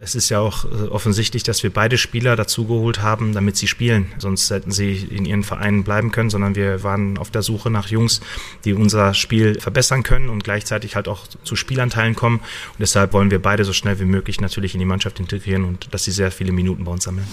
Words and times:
Es 0.00 0.14
ist 0.14 0.28
ja 0.28 0.38
auch 0.38 0.64
äh, 0.64 0.86
offensichtlich, 0.86 1.42
dass 1.42 1.64
wir 1.64 1.70
beide 1.70 1.98
Spieler 1.98 2.36
dazugeholt 2.36 3.02
haben, 3.02 3.32
damit 3.32 3.56
sie 3.56 3.66
spielen. 3.66 4.12
Sonst 4.18 4.48
hätten 4.48 4.70
sie 4.70 4.92
in 4.92 5.24
ihren 5.24 5.42
Vereinen 5.42 5.82
bleiben 5.82 6.12
können, 6.12 6.30
sondern 6.30 6.54
wir 6.54 6.84
waren 6.84 7.18
auf 7.18 7.32
der 7.32 7.42
Suche 7.42 7.68
nach 7.68 7.88
Jungs, 7.88 8.20
die 8.64 8.74
unser 8.74 9.12
Spiel 9.12 9.58
verbessern 9.58 10.04
können 10.04 10.28
und 10.28 10.44
gleichzeitig 10.44 10.94
halt 10.94 11.08
auch 11.08 11.26
zu 11.26 11.56
Spielanteilen 11.56 12.14
kommen. 12.14 12.36
Und 12.36 12.78
deshalb 12.78 13.12
wollen 13.12 13.32
wir 13.32 13.42
beide 13.42 13.64
so 13.64 13.72
schnell 13.72 13.98
wie 13.98 14.04
möglich 14.04 14.40
natürlich 14.40 14.72
in 14.72 14.78
die 14.78 14.86
Mannschaft 14.86 15.18
integrieren 15.18 15.64
und 15.64 15.92
dass 15.92 16.04
sie 16.04 16.12
sehr 16.12 16.30
viele 16.30 16.52
Minuten 16.52 16.84
bei 16.84 16.92
uns 16.92 17.02
sammeln. 17.02 17.26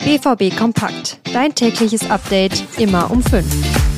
BVB 0.00 0.54
Kompakt. 0.54 1.18
Dein 1.32 1.54
tägliches 1.54 2.10
Update 2.10 2.62
immer 2.76 3.10
um 3.10 3.22
5. 3.22 3.89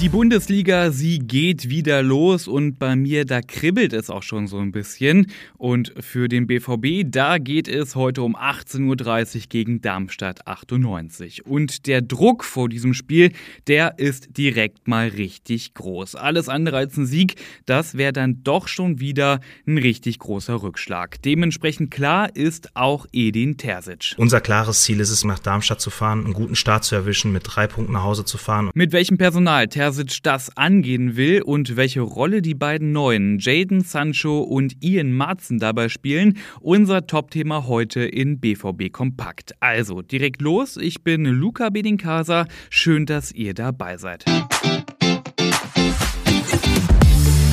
Die 0.00 0.08
Bundesliga, 0.08 0.92
sie 0.92 1.18
geht 1.18 1.68
wieder 1.68 2.02
los 2.02 2.48
und 2.48 2.78
bei 2.78 2.96
mir, 2.96 3.26
da 3.26 3.42
kribbelt 3.42 3.92
es 3.92 4.08
auch 4.08 4.22
schon 4.22 4.46
so 4.46 4.56
ein 4.56 4.72
bisschen. 4.72 5.26
Und 5.58 5.92
für 6.00 6.26
den 6.26 6.46
BVB, 6.46 7.02
da 7.04 7.36
geht 7.36 7.68
es 7.68 7.96
heute 7.96 8.22
um 8.22 8.34
18.30 8.34 9.36
Uhr 9.36 9.42
gegen 9.50 9.82
Darmstadt 9.82 10.46
98. 10.46 11.44
Und 11.44 11.86
der 11.86 12.00
Druck 12.00 12.44
vor 12.44 12.70
diesem 12.70 12.94
Spiel, 12.94 13.32
der 13.66 13.98
ist 13.98 14.38
direkt 14.38 14.88
mal 14.88 15.08
richtig 15.08 15.74
groß. 15.74 16.14
Alles 16.14 16.48
andere 16.48 16.78
als 16.78 16.96
ein 16.96 17.04
Sieg, 17.04 17.34
das 17.66 17.98
wäre 17.98 18.14
dann 18.14 18.42
doch 18.42 18.68
schon 18.68 19.00
wieder 19.00 19.40
ein 19.66 19.76
richtig 19.76 20.18
großer 20.18 20.62
Rückschlag. 20.62 21.20
Dementsprechend 21.20 21.90
klar 21.90 22.34
ist 22.34 22.74
auch 22.74 23.04
Edin 23.12 23.58
Terzic. 23.58 24.14
Unser 24.16 24.40
klares 24.40 24.82
Ziel 24.82 24.98
ist 25.00 25.10
es, 25.10 25.24
nach 25.24 25.40
Darmstadt 25.40 25.82
zu 25.82 25.90
fahren, 25.90 26.24
einen 26.24 26.32
guten 26.32 26.56
Start 26.56 26.84
zu 26.84 26.94
erwischen, 26.94 27.32
mit 27.32 27.42
drei 27.44 27.66
Punkten 27.66 27.92
nach 27.92 28.04
Hause 28.04 28.24
zu 28.24 28.38
fahren. 28.38 28.70
Mit 28.72 28.92
welchem 28.92 29.18
Personal 29.18 29.68
Terzic 29.68 29.89
Terzic 29.90 30.22
das 30.22 30.56
angehen 30.56 31.16
will 31.16 31.42
und 31.42 31.76
welche 31.76 32.00
Rolle 32.00 32.42
die 32.42 32.54
beiden 32.54 32.92
Neuen, 32.92 33.38
Jaden 33.40 33.80
Sancho 33.80 34.40
und 34.40 34.76
Ian 34.84 35.12
Marzen 35.12 35.58
dabei 35.58 35.88
spielen, 35.88 36.38
unser 36.60 37.08
Top-Thema 37.08 37.66
heute 37.66 38.02
in 38.02 38.38
BVB 38.38 38.92
Kompakt. 38.92 39.54
Also 39.58 40.02
direkt 40.02 40.42
los, 40.42 40.76
ich 40.76 41.02
bin 41.02 41.24
Luca 41.24 41.70
Bedinkasa, 41.70 42.46
schön, 42.68 43.04
dass 43.04 43.32
ihr 43.32 43.52
dabei 43.52 43.96
seid. 43.96 44.24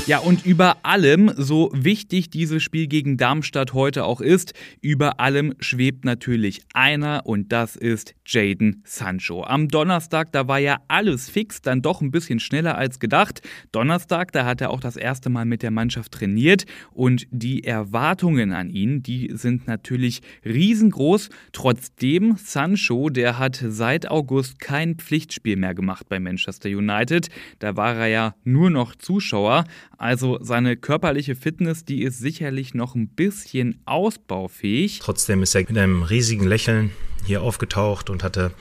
Ja, 0.08 0.20
und 0.20 0.46
über 0.46 0.78
allem, 0.84 1.34
so 1.36 1.70
wichtig 1.74 2.30
dieses 2.30 2.64
Spiel 2.64 2.88
gegen 2.88 3.18
Darmstadt 3.18 3.74
heute 3.74 4.06
auch 4.06 4.22
ist, 4.22 4.54
über 4.80 5.20
allem 5.20 5.54
schwebt 5.60 6.06
natürlich 6.06 6.62
einer 6.74 7.24
und 7.26 7.52
das 7.52 7.76
ist 7.76 8.16
Jaden 8.26 8.84
Sancho. 8.86 9.44
Am 9.44 9.68
Donnerstag, 9.68 10.32
da 10.32 10.48
war 10.48 10.60
ja 10.60 10.78
alles 10.88 11.30
fix, 11.30 11.62
dann 11.62 11.82
doch 11.82 12.00
ein 12.00 12.12
bisschen 12.12 12.40
schneller 12.40 12.78
als 12.78 13.02
gedacht. 13.02 13.42
Donnerstag, 13.74 14.32
da 14.32 14.46
hat 14.46 14.62
er 14.62 14.70
auch 14.70 14.80
das 14.80 14.96
erste 14.96 15.30
Mal 15.30 15.44
mit 15.44 15.62
der 15.62 15.72
Mannschaft 15.72 16.14
trainiert 16.14 16.64
und 16.94 17.28
die 17.30 17.66
Erwartungen 17.66 18.54
an 18.54 18.70
ihn, 18.70 19.04
die 19.04 19.32
sind 19.34 19.68
natürlich 19.68 20.22
riesengroß. 20.46 21.28
Trotzdem, 21.52 22.38
Sancho, 22.38 23.10
der 23.10 23.40
hat 23.40 23.62
seit 23.62 24.10
August 24.10 24.60
kein 24.60 24.96
Pflichtspiel 24.96 25.58
mehr 25.58 25.76
gemacht 25.76 26.08
bei 26.08 26.22
Manchester 26.22 26.70
United. 26.70 27.28
Da 27.60 27.76
war 27.76 27.94
er 27.98 28.08
ja 28.08 28.36
nur 28.46 28.70
noch 28.70 28.96
Zuschauer. 28.96 29.66
Also 29.98 30.38
seine 30.42 30.78
körperliche 30.78 31.36
Fitness, 31.36 31.84
die 31.84 32.04
ist 32.04 32.20
sicherlich 32.20 32.74
noch 32.74 32.96
ein 32.96 33.08
bisschen 33.08 33.82
ausbaufähig. 33.86 35.00
Trotzdem 35.00 35.42
ist 35.42 35.56
er 35.56 35.62
mit 35.62 35.78
einem 35.78 36.04
riesigen 36.04 36.46
Lächeln 36.46 36.92
hier 37.28 37.42
aufgetaucht 37.42 38.10
und 38.10 38.24
hatte 38.24 38.52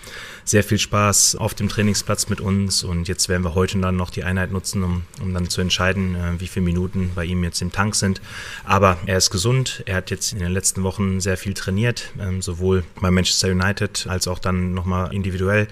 sehr 0.45 0.62
viel 0.62 0.78
Spaß 0.78 1.36
auf 1.36 1.55
dem 1.55 1.69
Trainingsplatz 1.69 2.28
mit 2.28 2.41
uns. 2.41 2.84
Und 2.84 3.09
jetzt 3.09 3.28
werden 3.28 3.42
wir 3.42 3.55
heute 3.55 3.78
dann 3.78 3.97
noch 3.97 4.11
die 4.11 4.25
Einheit 4.25 4.53
nutzen, 4.53 4.83
um, 4.83 5.05
um 5.22 5.33
dann 5.33 5.48
zu 5.48 5.61
entscheiden, 5.61 6.14
äh, 6.14 6.41
wie 6.41 6.47
viele 6.47 6.64
Minuten 6.64 7.12
bei 7.14 7.25
ihm 7.25 7.42
jetzt 7.44 7.62
im 7.62 7.72
Tank 7.72 7.94
sind. 7.94 8.20
Aber 8.64 8.98
er 9.06 9.17
ist 9.17 9.31
gesund. 9.31 9.83
Er 9.87 9.97
hat 9.97 10.11
jetzt 10.11 10.33
in 10.33 10.41
den 10.41 10.53
letzten 10.53 10.83
Wochen 10.83 11.20
sehr 11.20 11.37
viel 11.37 11.55
trainiert, 11.55 12.10
ähm, 12.21 12.43
sowohl 12.43 12.84
bei 13.00 13.10
Manchester 13.10 13.49
United 13.49 14.06
als 14.09 14.28
auch 14.28 14.38
dann 14.38 14.75
nochmal 14.75 15.15
individuell 15.15 15.69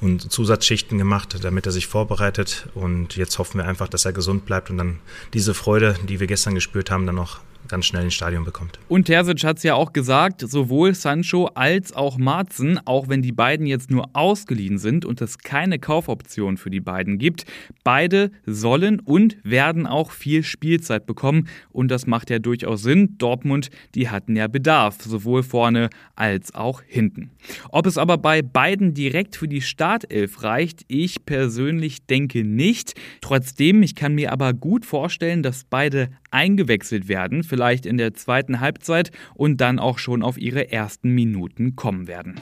und 0.00 0.30
Zusatzschichten 0.30 0.98
gemacht, 0.98 1.36
damit 1.42 1.66
er 1.66 1.72
sich 1.72 1.86
vorbereitet. 1.86 2.68
Und 2.74 3.16
jetzt 3.16 3.38
hoffen 3.38 3.58
wir 3.58 3.66
einfach, 3.66 3.88
dass 3.88 4.04
er 4.04 4.12
gesund 4.12 4.46
bleibt 4.46 4.70
und 4.70 4.78
dann 4.78 4.98
diese 5.32 5.54
Freude, 5.54 5.96
die 6.08 6.20
wir 6.20 6.26
gestern 6.26 6.54
gespürt 6.54 6.90
haben, 6.90 7.06
dann 7.06 7.16
noch 7.16 7.40
ganz 7.68 7.86
schnell 7.86 8.04
ins 8.04 8.14
Stadion 8.14 8.44
bekommt. 8.44 8.78
Und 8.88 9.06
Terzic 9.06 9.44
hat 9.44 9.58
es 9.58 9.62
ja 9.62 9.74
auch 9.74 9.92
gesagt, 9.92 10.40
sowohl 10.40 10.94
Sancho 10.94 11.46
als 11.54 11.92
auch 11.92 12.18
Marzen, 12.18 12.80
auch 12.86 13.08
wenn 13.08 13.22
die 13.22 13.32
beiden 13.32 13.66
jetzt 13.66 13.90
nur 13.90 14.10
ausgeliehen 14.12 14.78
sind 14.78 15.04
und 15.04 15.20
es 15.20 15.38
keine 15.38 15.78
Kaufoption 15.78 16.56
für 16.56 16.70
die 16.70 16.80
beiden 16.80 17.18
gibt, 17.18 17.44
beide 17.82 18.30
sollen 18.46 19.00
und 19.00 19.36
werden 19.42 19.86
auch 19.86 20.10
viel 20.10 20.42
Spielzeit 20.42 21.06
bekommen 21.06 21.48
und 21.70 21.90
das 21.90 22.06
macht 22.06 22.30
ja 22.30 22.38
durchaus 22.38 22.82
Sinn. 22.82 23.16
Dortmund, 23.18 23.70
die 23.94 24.08
hatten 24.08 24.36
ja 24.36 24.46
Bedarf, 24.46 24.98
sowohl 25.02 25.42
vorne 25.42 25.90
als 26.16 26.54
auch 26.54 26.82
hinten. 26.86 27.30
Ob 27.70 27.86
es 27.86 27.98
aber 27.98 28.18
bei 28.18 28.42
beiden 28.42 28.94
direkt 28.94 29.36
für 29.36 29.48
die 29.48 29.60
Startelf 29.60 30.42
reicht, 30.42 30.82
ich 30.88 31.24
persönlich 31.24 32.06
denke 32.06 32.44
nicht. 32.44 32.94
Trotzdem, 33.20 33.82
ich 33.82 33.94
kann 33.94 34.14
mir 34.14 34.32
aber 34.32 34.52
gut 34.52 34.86
vorstellen, 34.86 35.42
dass 35.42 35.64
beide 35.64 36.10
eingewechselt 36.30 37.08
werden, 37.08 37.44
vielleicht 37.54 37.86
in 37.86 37.98
der 37.98 38.14
zweiten 38.14 38.58
Halbzeit 38.58 39.12
und 39.34 39.60
dann 39.60 39.78
auch 39.78 39.98
schon 39.98 40.24
auf 40.24 40.36
ihre 40.38 40.72
ersten 40.72 41.10
Minuten 41.10 41.76
kommen 41.76 42.08
werden. 42.08 42.40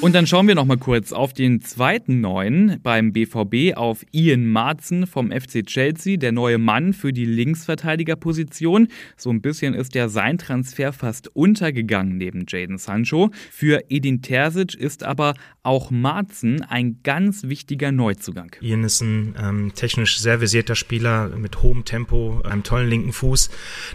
Und 0.00 0.14
dann 0.14 0.28
schauen 0.28 0.46
wir 0.46 0.54
noch 0.54 0.64
mal 0.64 0.78
kurz 0.78 1.12
auf 1.12 1.32
den 1.32 1.60
zweiten 1.60 2.20
Neuen 2.20 2.80
beim 2.84 3.12
BVB, 3.12 3.76
auf 3.76 4.06
Ian 4.12 4.46
Marzen 4.46 5.08
vom 5.08 5.32
FC 5.32 5.66
Chelsea, 5.66 6.16
der 6.16 6.30
neue 6.30 6.56
Mann 6.56 6.92
für 6.92 7.12
die 7.12 7.24
Linksverteidigerposition. 7.24 8.86
So 9.16 9.30
ein 9.30 9.42
bisschen 9.42 9.74
ist 9.74 9.96
ja 9.96 10.08
sein 10.08 10.38
Transfer 10.38 10.92
fast 10.92 11.34
untergegangen 11.34 12.16
neben 12.16 12.46
Jaden 12.48 12.78
Sancho. 12.78 13.32
Für 13.50 13.82
Edin 13.88 14.22
Terzic 14.22 14.74
ist 14.74 15.02
aber 15.02 15.34
auch 15.64 15.90
Marzen 15.90 16.62
ein 16.62 17.00
ganz 17.02 17.42
wichtiger 17.42 17.90
Neuzugang. 17.90 18.54
Ian 18.60 18.84
ist 18.84 19.00
ein 19.00 19.34
ähm, 19.36 19.72
technisch 19.74 20.20
sehr 20.20 20.38
versierter 20.38 20.76
Spieler 20.76 21.36
mit 21.36 21.60
hohem 21.62 21.84
Tempo, 21.84 22.40
einem 22.44 22.62
tollen 22.62 22.88
linken 22.88 23.12
Fuß, 23.12 23.50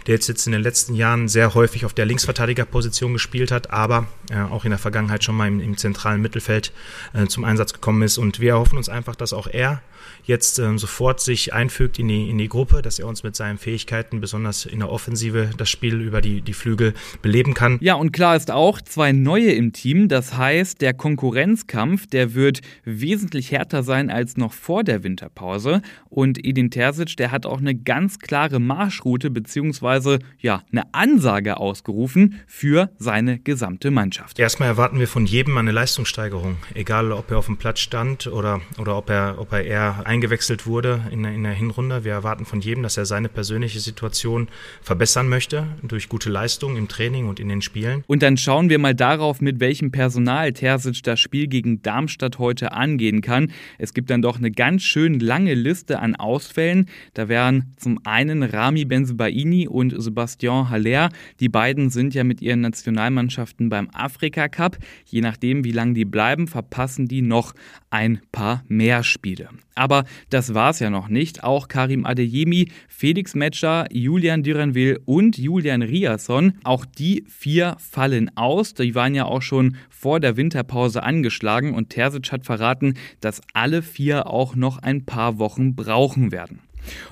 der 0.06 0.16
jetzt, 0.16 0.28
jetzt 0.28 0.46
in 0.46 0.52
den 0.52 0.62
letzten 0.62 0.94
Jahren 0.94 1.28
sehr 1.28 1.54
häufig 1.54 1.86
auf 1.86 1.94
der 1.94 2.04
Linksverteidigerposition 2.04 3.14
gespielt 3.14 3.50
hat, 3.50 3.70
aber 3.70 4.06
äh, 4.30 4.38
auch 4.38 4.64
in 4.64 4.70
der 4.70 4.78
Vergangenheit 4.78 5.24
schon 5.24 5.34
mal 5.34 5.48
im, 5.48 5.60
im 5.60 5.76
zentralen 5.94 6.20
Mittelfeld 6.20 6.72
äh, 7.14 7.26
zum 7.26 7.44
Einsatz 7.44 7.72
gekommen 7.72 8.02
ist. 8.02 8.18
Und 8.18 8.40
wir 8.40 8.50
erhoffen 8.50 8.76
uns 8.76 8.88
einfach, 8.88 9.16
dass 9.16 9.32
auch 9.32 9.46
er 9.46 9.80
jetzt 10.24 10.58
ähm, 10.58 10.78
sofort 10.78 11.20
sich 11.20 11.52
einfügt 11.52 11.98
in 11.98 12.08
die, 12.08 12.30
in 12.30 12.38
die 12.38 12.48
Gruppe, 12.48 12.82
dass 12.82 12.98
er 12.98 13.06
uns 13.06 13.22
mit 13.22 13.36
seinen 13.36 13.58
Fähigkeiten, 13.58 14.20
besonders 14.20 14.66
in 14.66 14.80
der 14.80 14.90
Offensive, 14.90 15.50
das 15.56 15.70
Spiel 15.70 16.00
über 16.00 16.20
die, 16.20 16.40
die 16.40 16.52
Flügel 16.52 16.94
beleben 17.22 17.54
kann. 17.54 17.78
Ja, 17.80 17.94
und 17.94 18.12
klar 18.12 18.36
ist 18.36 18.50
auch, 18.50 18.80
zwei 18.80 19.12
neue 19.12 19.52
im 19.52 19.72
Team. 19.72 20.08
Das 20.08 20.36
heißt, 20.36 20.80
der 20.80 20.94
Konkurrenzkampf, 20.94 22.06
der 22.06 22.34
wird 22.34 22.60
wesentlich 22.84 23.52
härter 23.52 23.82
sein 23.82 24.10
als 24.10 24.36
noch 24.36 24.52
vor 24.52 24.84
der 24.84 25.02
Winterpause. 25.02 25.82
Und 26.08 26.44
Edin 26.44 26.70
Terzic, 26.70 27.16
der 27.16 27.30
hat 27.30 27.46
auch 27.46 27.58
eine 27.58 27.74
ganz 27.74 28.18
klare 28.18 28.60
Marschroute 28.60 29.30
bzw. 29.30 30.18
ja, 30.38 30.62
eine 30.72 30.82
Ansage 30.92 31.56
ausgerufen 31.58 32.40
für 32.46 32.90
seine 32.98 33.38
gesamte 33.38 33.90
Mannschaft. 33.90 34.38
Erstmal 34.38 34.68
erwarten 34.68 34.98
wir 34.98 35.08
von 35.08 35.26
jedem 35.26 35.56
eine 35.58 35.72
Leistungssteigerung, 35.84 36.56
egal 36.72 37.12
ob 37.12 37.30
er 37.30 37.36
auf 37.36 37.44
dem 37.44 37.58
Platz 37.58 37.80
stand 37.80 38.26
oder, 38.26 38.62
oder 38.78 38.96
ob 38.96 39.10
er, 39.10 39.34
ob 39.36 39.52
er 39.52 39.64
eher 39.64 40.06
eingewechselt 40.06 40.66
wurde 40.66 41.04
in, 41.10 41.26
in 41.26 41.42
der 41.42 41.52
Hinrunde. 41.52 42.04
Wir 42.04 42.12
erwarten 42.12 42.46
von 42.46 42.62
jedem, 42.62 42.82
dass 42.82 42.96
er 42.96 43.04
seine 43.04 43.28
persönliche 43.28 43.80
Situation 43.80 44.48
verbessern 44.80 45.28
möchte 45.28 45.66
durch 45.82 46.08
gute 46.08 46.30
Leistung 46.30 46.78
im 46.78 46.88
Training 46.88 47.28
und 47.28 47.38
in 47.38 47.50
den 47.50 47.60
Spielen. 47.60 48.02
Und 48.06 48.22
dann 48.22 48.38
schauen 48.38 48.70
wir 48.70 48.78
mal 48.78 48.94
darauf, 48.94 49.42
mit 49.42 49.60
welchem 49.60 49.90
Personal 49.90 50.54
Terzic 50.54 51.02
das 51.02 51.20
Spiel 51.20 51.48
gegen 51.48 51.82
Darmstadt 51.82 52.38
heute 52.38 52.72
angehen 52.72 53.20
kann. 53.20 53.52
Es 53.76 53.92
gibt 53.92 54.08
dann 54.08 54.22
doch 54.22 54.38
eine 54.38 54.50
ganz 54.50 54.84
schön 54.84 55.20
lange 55.20 55.52
Liste 55.52 55.98
an 55.98 56.16
Ausfällen. 56.16 56.88
Da 57.12 57.28
wären 57.28 57.74
zum 57.76 58.00
einen 58.04 58.42
Rami 58.42 58.86
Benzebaini 58.86 59.68
und 59.68 59.92
Sebastian 60.00 60.70
Haller. 60.70 61.10
Die 61.40 61.50
beiden 61.50 61.90
sind 61.90 62.14
ja 62.14 62.24
mit 62.24 62.40
ihren 62.40 62.62
Nationalmannschaften 62.62 63.68
beim 63.68 63.90
Afrika 63.92 64.48
Cup. 64.48 64.78
Je 65.04 65.20
nachdem, 65.20 65.62
wie 65.62 65.73
lange 65.74 65.92
die 65.92 66.06
bleiben, 66.06 66.48
verpassen 66.48 67.06
die 67.06 67.20
noch 67.20 67.54
ein 67.90 68.20
paar 68.32 68.64
mehr 68.68 69.02
Spiele. 69.02 69.50
Aber 69.74 70.04
das 70.30 70.54
war 70.54 70.70
es 70.70 70.78
ja 70.78 70.88
noch 70.88 71.08
nicht. 71.08 71.44
Auch 71.44 71.68
Karim 71.68 72.06
Adeyemi, 72.06 72.70
Felix 72.88 73.34
Metscher, 73.34 73.86
Julian 73.90 74.42
Dürenwil 74.42 75.00
und 75.04 75.36
Julian 75.36 75.82
Riasson, 75.82 76.54
auch 76.64 76.86
die 76.86 77.24
vier 77.28 77.76
fallen 77.78 78.30
aus. 78.36 78.74
Die 78.74 78.94
waren 78.94 79.14
ja 79.14 79.26
auch 79.26 79.42
schon 79.42 79.76
vor 79.90 80.20
der 80.20 80.36
Winterpause 80.36 81.02
angeschlagen 81.02 81.74
und 81.74 81.90
Terzic 81.90 82.32
hat 82.32 82.46
verraten, 82.46 82.94
dass 83.20 83.42
alle 83.52 83.82
vier 83.82 84.28
auch 84.28 84.54
noch 84.54 84.78
ein 84.78 85.04
paar 85.04 85.38
Wochen 85.38 85.74
brauchen 85.74 86.32
werden. 86.32 86.60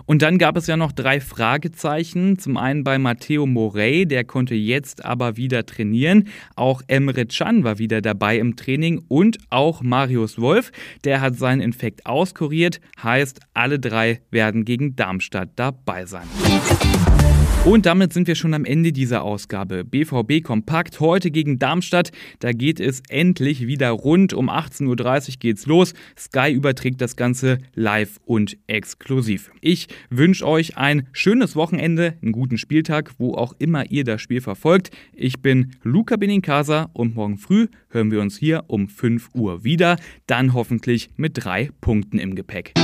Und 0.07 0.23
dann 0.23 0.39
gab 0.39 0.57
es 0.57 0.67
ja 0.67 0.77
noch 0.77 0.93
drei 0.93 1.21
Fragezeichen. 1.21 2.39
Zum 2.39 2.57
einen 2.57 2.85
bei 2.85 2.99
Matteo 2.99 3.47
Morey, 3.47 4.07
der 4.07 4.25
konnte 4.25 4.55
jetzt 4.55 5.05
aber 5.05 5.37
wieder 5.37 5.67
trainieren. 5.67 6.29
Auch 6.57 6.83
Emre 6.87 7.27
Can 7.27 7.65
war 7.65 7.79
wieder 7.79 8.01
dabei 8.01 8.39
im 8.39 8.57
Training 8.57 9.03
und 9.09 9.39
auch 9.51 9.83
Marius 9.83 10.41
Wolf, 10.41 10.73
der 11.05 11.21
hat 11.21 11.37
seinen 11.37 11.61
Infekt 11.61 12.07
auskuriert. 12.07 12.81
Heißt, 13.03 13.41
alle 13.55 13.79
drei 13.79 14.21
werden 14.31 14.65
gegen 14.65 14.97
Darmstadt 14.97 15.51
dabei 15.57 16.07
sein. 16.07 16.29
Und 17.65 17.87
damit 17.87 18.13
sind 18.13 18.27
wir 18.27 18.35
schon 18.35 18.55
am 18.55 18.65
Ende 18.65 18.93
dieser 18.93 19.23
Ausgabe. 19.23 19.85
BVB 19.85 20.43
Kompakt 20.43 20.99
heute 20.99 21.31
gegen 21.31 21.61
Darmstadt. 21.61 22.11
Da 22.41 22.51
geht 22.51 22.81
es 22.81 23.05
endlich 23.09 23.69
wieder 23.69 23.91
rund. 23.91 24.35
Um 24.35 24.51
18.30 24.51 24.89
Uhr 24.89 25.35
geht's 25.39 25.67
los. 25.67 25.95
Sky 26.19 26.51
überträgt 26.51 27.01
das 27.01 27.15
Ganze 27.15 27.59
live 27.75 28.19
und 28.25 28.59
exklusiv. 28.67 29.53
Ich 29.61 29.87
wünsche 30.11 30.45
euch 30.45 30.77
ein 30.77 31.07
schönes 31.13 31.55
Wochenende, 31.55 32.15
einen 32.21 32.33
guten 32.33 32.59
Spieltag, 32.59 33.13
wo 33.19 33.35
auch 33.35 33.55
immer 33.61 33.89
ihr 33.93 34.03
das 34.03 34.21
Spiel 34.21 34.41
verfolgt. 34.41 34.91
Ich 35.15 35.41
bin 35.41 35.77
Luca 35.85 36.17
Benincasa 36.17 36.91
und 36.95 37.15
morgen 37.15 37.39
früh 37.39 37.69
hören 37.91 38.11
wir 38.11 38.21
uns 38.21 38.37
hier 38.37 38.65
um 38.67 38.89
5 38.89 39.29
Uhr 39.35 39.63
wieder. 39.63 39.99
Dann 40.27 40.53
hoffentlich 40.53 41.11
mit 41.17 41.45
drei 41.45 41.71
Punkten 41.81 42.19
im 42.19 42.35
Gepäck. 42.35 42.75